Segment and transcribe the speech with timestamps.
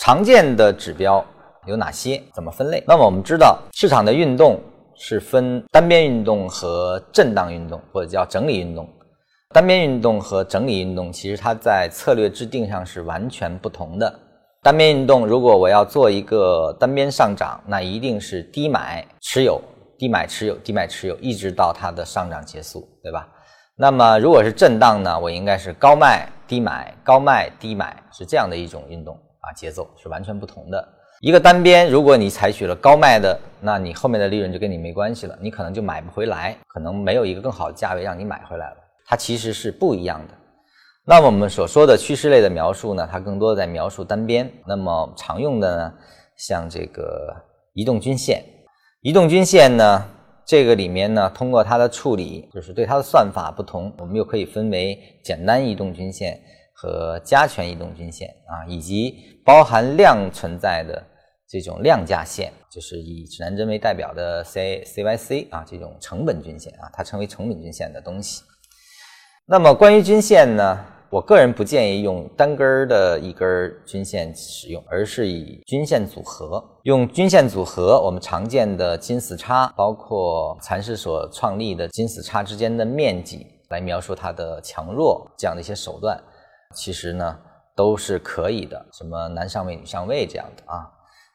[0.00, 1.22] 常见的指标
[1.66, 2.22] 有哪些？
[2.32, 2.82] 怎么分类？
[2.86, 4.58] 那么我们知道，市场的运动
[4.96, 8.88] 是分单边运动和震荡运动，或者叫整理运动。
[9.50, 14.10] 单边运动和整理运动，其实它在策略制定上是完全不同的。
[14.62, 19.60] 单边运动，如果我要做一个单边上涨，那一定是低买持有，
[19.98, 23.28] 低买持有，低买持有，一直到它的上涨结束，对吧？
[23.76, 29.14] 那么如果是震荡呢，我应该是高卖低买，高卖低买，是这样的一种运动。
[29.40, 30.88] 啊，节奏是完全不同的。
[31.20, 38.76] 一个单边，如果你采取了高卖的，那你后面的利润就跟你没关系了，你可能就买不回来，可能没有一个更好的价位让你买回来了。
[39.04, 40.34] 它其实是不一样的。
[41.04, 44.50] 那么我们所说的趋势类的描述呢，它更多的在描述单边。
[44.66, 45.94] 那么常用的呢，
[46.36, 47.34] 像这个
[47.74, 48.42] 移动均线，
[49.02, 50.04] 移动均线呢，
[50.46, 56.40] 这个里面呢，通过它的处理，就是对它的算法不同，我们又可以分为简单移动均线。
[56.80, 61.02] 和加权移动均线啊，以及包含量存在的
[61.46, 68.42] 这种量价线，就是以指南针为代表的 C C Y C 啊，这种成本均线啊，它称为成本均线的东西。
[69.44, 76.64] 那么关于均线呢，我个人不建议用单根儿的一根均线使用，而是以均线组合。
[76.84, 86.18] 用均线组合，我们常见的金死叉，包括蚕食所创立的金死叉之间的面积，来描述它的强弱这样的一些手段。
[86.74, 87.38] 其实呢，
[87.74, 90.88] 都是可以的，什么男上位女上位这样的啊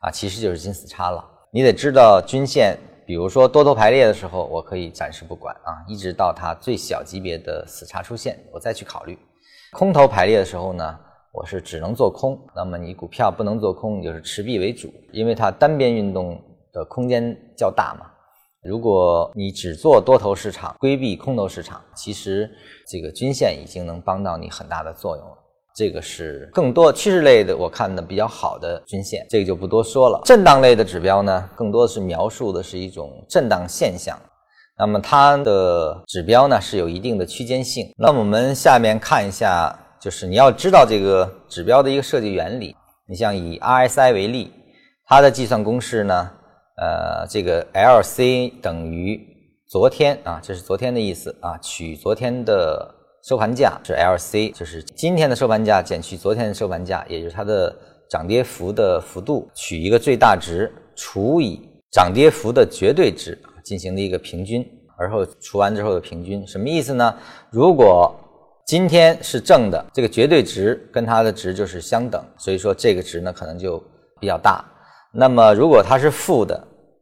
[0.00, 1.24] 啊，其实就是金死叉了。
[1.50, 9.18] 你得知道均线，比如说多头排列的时候，我可以暂时不管啊，一直到它最小级别的死叉出现，我再去考虑。
[9.72, 10.98] 空头排列的时候呢，
[11.32, 12.38] 我是只能做空。
[12.54, 16.38] 那么你股票不能做空，就是持币为主，因为它单边运动
[16.72, 18.11] 的空间较大嘛。
[18.62, 22.48] 如果你只做多头市场，规避空头市场，其实
[22.88, 25.36] 这个均线已经能帮到你很大的作用了。
[25.74, 30.20] 这个是更多趋势类的，我看的比较好的均线，这个就不多说了。
[30.24, 34.16] 震荡类的指标呢，更多的是描述的是一种震荡现象，
[34.78, 37.92] 那么它的指标呢是有一定的区间性。
[37.98, 42.76] 那么我们下面看一下，就是你要知道这个指标的一个设计原理。
[43.08, 44.52] 你像以 RSI 为例，
[45.06, 46.30] 它的计算公式呢？
[46.76, 49.20] 呃，这个 L C 等于
[49.68, 57.74] 昨天啊，这是昨天的意思啊，取昨天的收盘价是 L C，就是今天的收盘价减去昨天的收盘价，也就是它的
[58.10, 64.66] 涨跌幅的幅度，取一个最大值除以涨跌幅的绝对值进行的一个平均，
[64.98, 67.14] 而后除完之后的平均，什么意思呢？
[67.50, 68.14] 如果
[68.66, 73.78] 今天是正的，这个绝对值跟它的值就是相等，所以说这个值呢可能就
[74.20, 74.64] 比较大。
[75.14, 76.58] 那么，如果它是负的，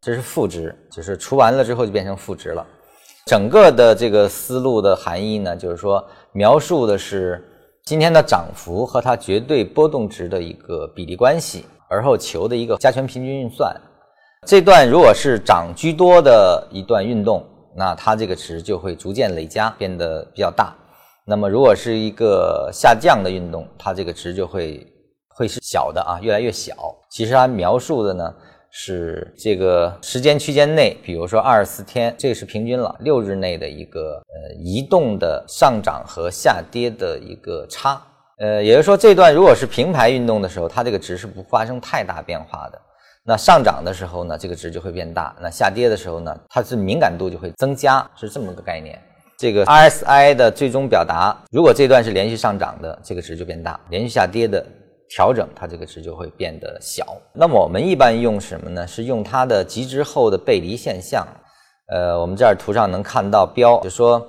[0.00, 2.66] 这是负值，就是除完了之后就变成负值了。
[3.26, 7.40] 整个的这个思路的含义呢，就是说描述的是
[7.84, 13.72] 今天的涨幅和它绝对波动值的一个比例关系，而后求的一个加权平均运算。
[14.48, 17.46] 这段如果是涨居多的一段运动，
[17.76, 20.74] 那它这个值就会逐渐累加，变得比较大。
[21.24, 24.84] 那么，如果是一个下降的运动，它这个值就会。
[25.34, 26.74] 会是小的啊，越来越小。
[27.10, 28.34] 其实它描述的呢
[28.70, 38.00] 是这个时间区间内，比如说二十四天，这个是平均了六日内的一个呃移动的上涨和下跌的一个差。
[38.38, 42.80] 呃，也就是说这段如果是平排运动的时候，它这个值是不发生太大变化的。
[43.24, 49.00] 那上涨的时候呢，这个值就会变大；那下跌的时候呢，它是敏感度就会增加，是这么个概念。
[49.38, 54.64] 这个 RSI 的最终表达，如果这段是连续上涨的，这个值就变大；连续下跌的。
[55.14, 57.06] 调整它这个值就会变得小。
[57.34, 58.86] 那么我们一般用什么呢？
[58.86, 61.26] 是用它的极值后的背离现象。
[61.92, 64.26] 呃，我们这儿图上能看到标，就说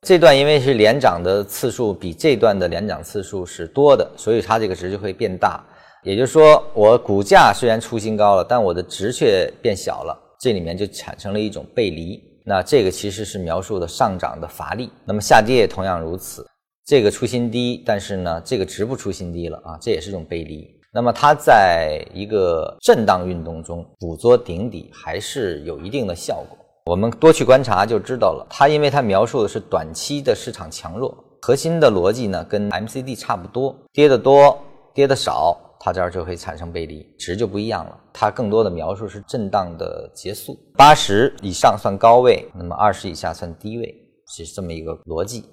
[0.00, 5.62] 这段因为是连涨的次数比这段的连涨次数是多的，所以它这个值就会变大。
[6.02, 12.18] 也就是说，我股价虽然出新高了，但我的值却变小了，这里面就产生了一种背离。
[12.46, 14.90] 那这个其实是描述的上涨的乏力。
[15.04, 16.44] 那么下跌也同样如此。
[16.84, 20.68] 这个出新低，但是呢，这个值不出新低了啊，这也是一种背离。
[20.92, 26.58] 那么它在一个震荡运动中捕捉顶底还是有一定的效果。
[26.86, 28.46] 我们多去观察就知道了。
[28.50, 34.58] 它因为它描述的是短期的市场强弱，核心的逻辑呢跟 MCD 差不多，跌得多，
[34.92, 37.98] 跌得少，它这儿就会产生背离，值就不一样了。
[38.12, 43.94] 它更多的描述是震荡的结束，八十以上算高位，那么二十以下算低位，
[44.26, 45.44] 是这么一个逻辑。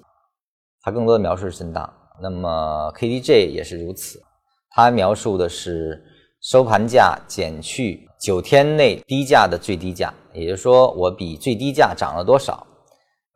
[0.82, 1.92] 它更多的描述是震荡，
[2.22, 4.20] 那么 KDJ 也是如此，
[4.70, 6.02] 它描述的是
[6.42, 12.66] 收盘价减去九天内低价的最低价，也就是说我比最低价涨了多少，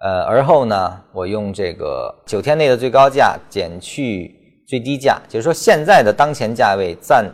[0.01, 7.31] 呃，而后呢，我用这个九天内的最高价减去最低价，就是说现在的当前价位占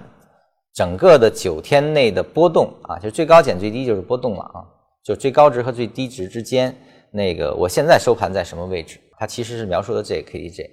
[0.75, 4.59] 整个的九天内的波动啊，就最高减最低就是波动了啊，
[5.05, 6.77] 就最高值和最低值之间
[7.13, 8.99] 那个我现在收盘在什么位置？
[9.21, 10.71] 它其实是描述的这个 KDJ，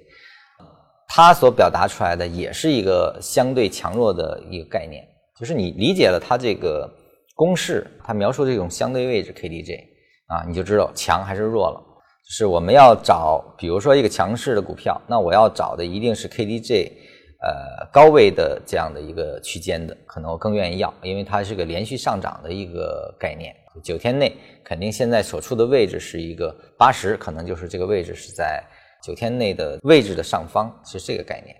[1.05, 5.05] 它所表达出来的也是一个相对强弱的一个概念，
[5.37, 6.89] 就是你理解了它这个
[7.35, 9.81] 公式，它描述这种相对位置 KDJ
[10.27, 11.83] 啊，你就知道强还是弱了。
[12.25, 16.91] 就是我们要找，比如说一个强势的股票，那我要找的一定是 KDJ，
[17.39, 23.55] 呃，高位的这样的一个区间的，可能我更愿意要，因为它是个连续上涨的一个概念。
[23.83, 28.63] 九天内肯定现在所处的位置是一个八十，可能就是这个位置是在
[29.03, 31.55] 九天内的位置的上方，是这个概念。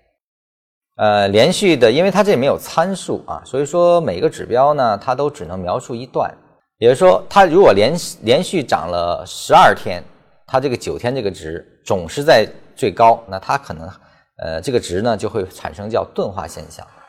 [0.96, 6.34] 呃，连续的，因为它这里没有参数啊，所以说每个指标呢，它都只能描述一段。
[6.80, 7.94] 也就是说，它如果连
[8.24, 10.04] 连续涨了十二天。
[10.50, 13.86] 它这个九天这个值总是在最高，那它可能
[14.44, 17.01] 呃这个值呢就会产生叫钝化现象啊，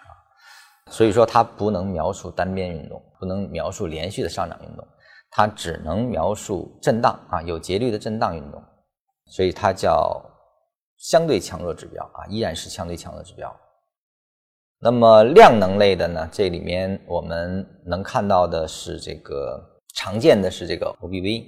[0.90, 4.86] 所以说它不能描述单边运动，不能描述连续的上涨运动，
[5.30, 8.62] 它只能描述震荡啊有节律的震荡运动，
[9.26, 10.20] 所以它叫
[10.96, 13.54] 相对强弱指标啊，依然是相对强弱指标。
[14.80, 19.60] 那么量能类的呢，这里面我们能看到的是这个
[19.94, 21.44] 常见的是这个 OBV。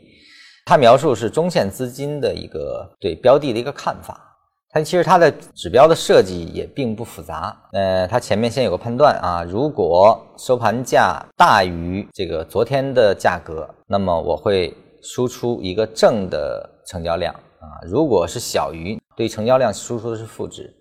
[0.66, 4.29] 它描述是中线资金的一个对标的的一个看法，
[4.72, 7.56] 它其实它的指标的设计也并不复杂。
[7.72, 14.72] 呃，它前面先有个判断啊，如果收盘价大于这个昨天的价格，那么我会
[15.02, 20.72] 输出一个正的成交量啊，如果是小于，对成交量输出的是负值。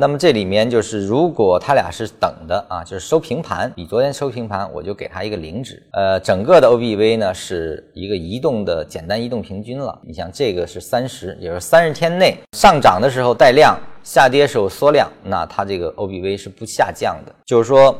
[0.00, 5.82] 那么这里面就是，如果它俩是等的啊，就是收平盘，比昨天收平盘，我就给它一个零值。
[5.92, 10.00] 呃，整个的 OBV 呢是一个移动的简单移动平均了。
[10.06, 17.34] 你像这个是三十，也就是三十天内上涨的时候带量，下跌时候缩量，那它这个 OBV 是不下降的。
[17.44, 17.92] 就是说，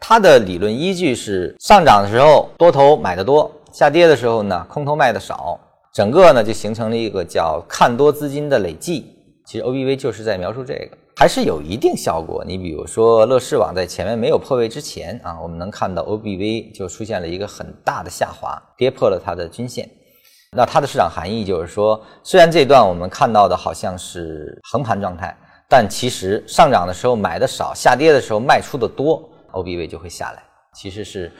[0.00, 5.60] 它的理论依据是上涨的时候多头买的多，下跌的时候呢空头卖的少，
[5.92, 9.14] 整个呢就形成了一个叫看多资金的累计。
[9.44, 10.96] 其实 OBV 就是在描述这个。
[11.18, 12.44] 还是有一定效果。
[12.46, 19.90] 你比如说，乐视网在前面没有破位之前啊，我们能看到 OBV 就出现了一个很大的下滑，跌破了它的均线。
[20.52, 25.36] 那它的市场含义就是说，虽然这段我们看到的好像是横盘状态，
[25.68, 30.44] 但其实上涨的时候买的少，下跌的时候卖出的多，OBV 就会下来。
[30.72, 31.32] 其实是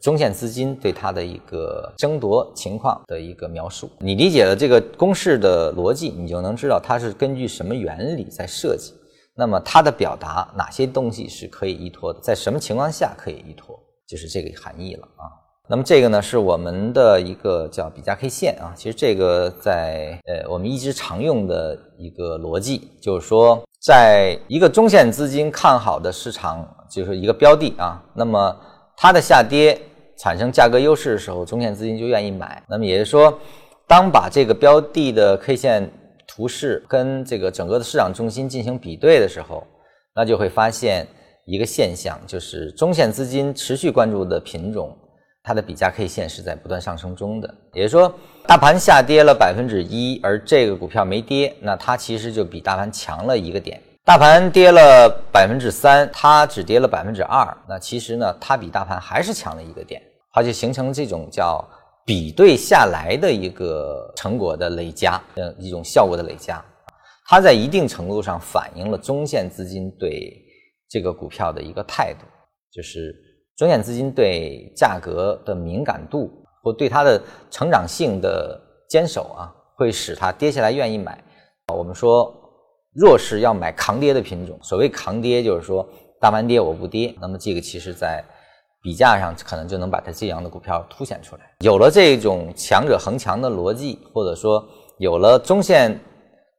[0.00, 3.90] 中线资金对它的一个争夺情况的一个描述。
[3.98, 8.92] 你理解了这个公式的逻辑，你就能知道它是根据什么原理在设计。
[9.36, 13.76] 那么它的表达哪些东西是可以依托的，在什么情况下可以依托，
[14.06, 15.26] 就是这个含义了啊。
[15.68, 18.72] 那么这个呢是我们的一个叫比价 K 线啊。
[18.76, 28.56] 其实这个在呃我们一直常用的一个逻辑，就是说在一个中线资金看好的市场，就是一个标的啊，那么
[28.96, 29.80] 它的下跌
[30.16, 32.62] 产生价格优势的时候，中线资金就愿意买。
[32.68, 33.36] 那么也就是说，
[33.88, 35.90] 当把这个标的的 K 线。
[36.26, 39.66] 图示跟这个整个的市场中心进行比对的时候，
[40.14, 41.06] 那就会发现
[41.44, 44.96] 一个现象，就是中线资金持续关注的品种，
[45.42, 47.54] 它的比价 K 线是在不断上升中的。
[47.72, 48.14] 也就是说，
[48.46, 53.80] 大盘下跌了百分之一，而这个股票没跌，那它其实就比大盘强了一个点。
[54.04, 61.62] 大盘跌了百分之三，它只跌了百分之二，那其实呢，它比大盘还是强了一个点，它就形成这种叫。
[62.06, 66.62] 比对下来的一个成果的累加，呃，一种效果的累加，
[67.26, 70.34] 它在一定程度上反映了中线资金对
[70.90, 72.26] 这个股票的一个态度，
[72.70, 73.14] 就是
[73.56, 76.30] 中线资金对价格的敏感度
[76.62, 77.18] 或对它的
[77.50, 81.18] 成长性的坚守啊，会使它跌下来愿意买。
[81.72, 82.30] 我们说
[82.92, 85.88] 弱势要买抗跌的品种，所谓抗跌就是说
[86.20, 88.22] 大盘跌我不跌，那么这个其实在。
[88.84, 91.42] 比价上可能就能把它这样的股票凸显出来。
[91.60, 94.62] 有了这种强者恒强的逻辑，或者说
[94.98, 95.98] 有了中线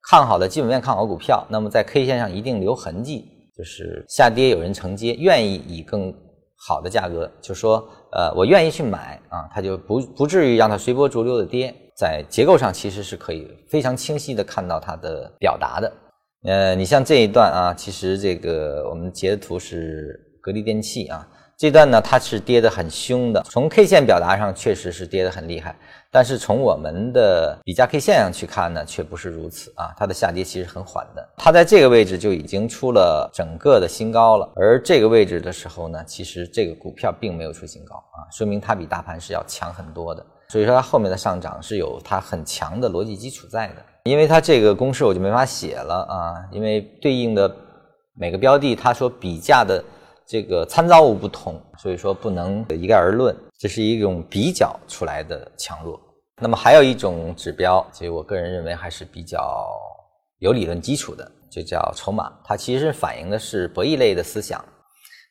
[0.10, 6.12] 看好的基本面看好股票，那么在 K 线上一定留痕迹，就是下跌有人承接，愿意以更
[6.67, 11.72] 好的价格，就说呃我愿意去买啊，它就不不至于让它随波逐流的跌。
[11.96, 15.94] 在结构上其实是可以非常清晰的看到它的表达的。
[16.44, 21.27] 呃，你像这一段啊，其实这个我们截的图是格力电器啊。
[21.58, 23.42] 这段呢，它是跌得很凶的。
[23.50, 25.74] 从 K 线表达上，确实是跌得很厉害。
[26.12, 29.94] 但是从我们的比价 K 线上去看呢，却不是如此啊。
[29.98, 31.26] 它的下跌其实很缓的。
[31.38, 34.52] 它在这个位置就已经出了整个的新高了。
[34.58, 40.26] 而这个位置的时候呢，其实这个股票并没有出新高啊，说明它比大盘是要强很多的。
[40.50, 43.76] 所以说它后面的上涨是有它很强的逻辑基础在的。
[44.04, 47.50] 因为它这个公式我就没法写了啊，因为对应的
[48.20, 49.82] 每个标的它所比价的。
[50.27, 56.00] 这个参照物不同，所以说不能一概而论，这是一种比较出来的强弱。
[56.41, 59.65] 那么还有一种指标，其实我个人认为还是比较
[60.39, 62.34] 有理论基础的，就叫筹码。
[62.44, 64.63] 它其实反映的是博弈类的思想，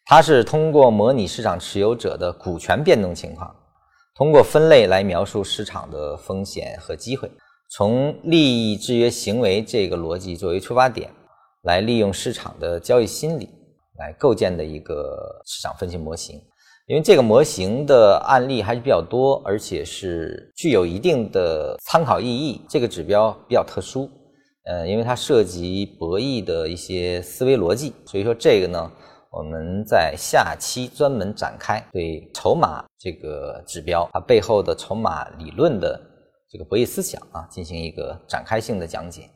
[0.07, 3.55] 它是通过模拟市场持有者的股权变动情况，
[4.15, 7.31] 通过分类来描述市场的风险和机会，
[7.71, 11.11] 从利益制约行为这个逻辑作为出发点，
[11.65, 13.51] 来利用市场的交易心理。
[13.99, 16.41] 来构建的一个市场分析模型，
[16.87, 22.61] 因为这个模型的案例还是比较多，而且是具有一定的参考意义。
[22.69, 24.11] 这个指标比较特殊，
[24.65, 28.91] 呃，因为它涉及博弈的一些思维逻辑，所以说这个呢，
[29.31, 36.01] 我们在下期专门展开对筹码这个指标它背后的筹码理论的
[36.51, 39.31] 这个博弈思想啊，进行一个展开性的讲解。